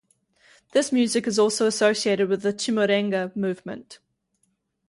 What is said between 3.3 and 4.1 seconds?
movement.